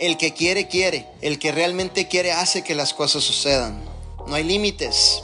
[0.00, 1.06] El que quiere, quiere.
[1.20, 3.80] El que realmente quiere hace que las cosas sucedan.
[4.26, 5.22] No hay límites.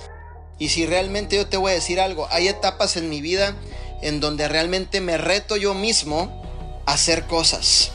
[0.60, 3.56] Y si realmente yo te voy a decir algo, hay etapas en mi vida
[4.00, 6.40] en donde realmente me reto yo mismo
[6.86, 7.90] a hacer cosas.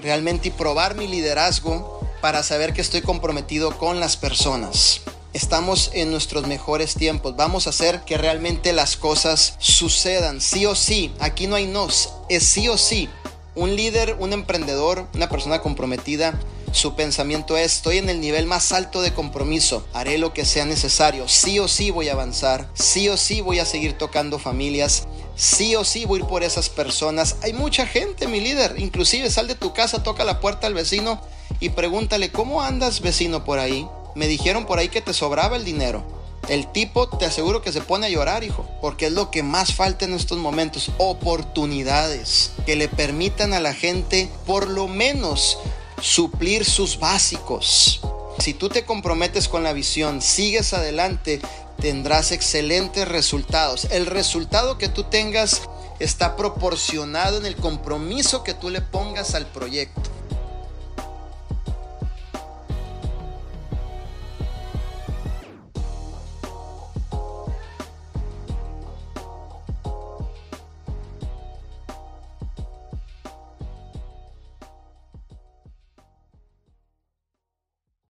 [0.00, 5.02] Realmente y probar mi liderazgo para saber que estoy comprometido con las personas.
[5.34, 7.36] Estamos en nuestros mejores tiempos.
[7.36, 10.40] Vamos a hacer que realmente las cosas sucedan.
[10.40, 11.12] Sí o sí.
[11.18, 12.14] Aquí no hay nos.
[12.30, 13.10] Es sí o sí.
[13.56, 16.38] Un líder, un emprendedor, una persona comprometida,
[16.72, 20.64] su pensamiento es, estoy en el nivel más alto de compromiso, haré lo que sea
[20.64, 25.06] necesario, sí o sí voy a avanzar, sí o sí voy a seguir tocando familias,
[25.36, 27.36] sí o sí voy a ir por esas personas.
[27.42, 31.20] Hay mucha gente, mi líder, inclusive sal de tu casa, toca la puerta al vecino
[31.60, 33.86] y pregúntale, ¿cómo andas vecino por ahí?
[34.16, 36.04] Me dijeron por ahí que te sobraba el dinero.
[36.48, 39.74] El tipo te aseguro que se pone a llorar, hijo, porque es lo que más
[39.74, 45.58] falta en estos momentos, oportunidades que le permitan a la gente por lo menos
[46.02, 48.00] suplir sus básicos.
[48.38, 51.40] Si tú te comprometes con la visión, sigues adelante,
[51.80, 53.86] tendrás excelentes resultados.
[53.90, 55.62] El resultado que tú tengas
[55.98, 60.13] está proporcionado en el compromiso que tú le pongas al proyecto.